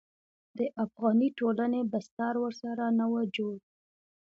[0.57, 3.55] د افغاني ټولنې بستر ورسره نه و جوړ.